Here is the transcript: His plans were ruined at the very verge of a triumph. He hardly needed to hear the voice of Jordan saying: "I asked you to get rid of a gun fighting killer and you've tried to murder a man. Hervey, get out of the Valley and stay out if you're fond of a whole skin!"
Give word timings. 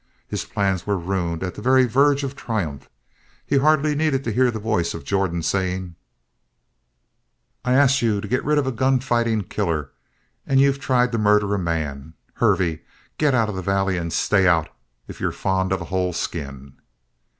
His 0.27 0.45
plans 0.45 0.87
were 0.87 0.97
ruined 0.97 1.43
at 1.43 1.53
the 1.53 1.61
very 1.61 1.85
verge 1.85 2.23
of 2.23 2.31
a 2.31 2.33
triumph. 2.33 2.89
He 3.45 3.57
hardly 3.59 3.93
needed 3.93 4.23
to 4.23 4.31
hear 4.33 4.49
the 4.49 4.57
voice 4.57 4.95
of 4.95 5.03
Jordan 5.03 5.43
saying: 5.43 5.93
"I 7.63 7.73
asked 7.73 8.01
you 8.01 8.19
to 8.19 8.27
get 8.27 8.43
rid 8.43 8.57
of 8.57 8.65
a 8.65 8.71
gun 8.71 8.99
fighting 8.99 9.43
killer 9.43 9.91
and 10.43 10.59
you've 10.59 10.79
tried 10.79 11.11
to 11.11 11.19
murder 11.19 11.53
a 11.53 11.59
man. 11.59 12.15
Hervey, 12.33 12.81
get 13.19 13.35
out 13.35 13.47
of 13.49 13.53
the 13.55 13.61
Valley 13.61 13.95
and 13.95 14.11
stay 14.11 14.47
out 14.47 14.69
if 15.07 15.19
you're 15.19 15.31
fond 15.31 15.71
of 15.71 15.81
a 15.81 15.85
whole 15.93 16.13
skin!" 16.13 16.77